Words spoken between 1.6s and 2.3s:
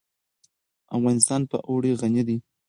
اوړي غني